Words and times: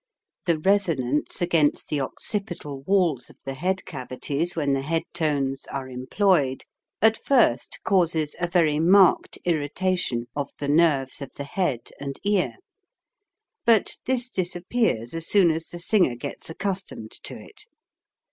The 0.47 0.57
resonance 0.57 1.43
against 1.43 1.89
the 1.89 2.01
occipital 2.01 2.81
walls 2.87 3.29
of 3.29 3.37
the 3.45 3.53
head 3.53 3.85
cavities 3.85 4.55
when 4.55 4.73
the 4.73 4.81
head 4.81 5.03
tones 5.13 5.67
are 5.69 5.87
employed, 5.87 6.63
at 7.03 7.15
first 7.23 7.77
causes 7.83 8.35
a 8.39 8.47
very 8.47 8.79
marked 8.79 9.37
irritation 9.45 10.25
of 10.35 10.49
the 10.57 10.67
nerves 10.69 11.21
of 11.21 11.31
the 11.35 11.43
head 11.43 11.91
and 11.99 12.19
ear. 12.23 12.55
But 13.63 13.97
this 14.07 14.31
dis 14.31 14.55
appears 14.55 15.13
as 15.13 15.27
soon 15.29 15.51
as 15.51 15.67
the 15.67 15.77
singer 15.77 16.15
gets 16.15 16.47
accus 16.47 16.83
tomed 16.83 17.11
to 17.21 17.35
it. 17.35 17.67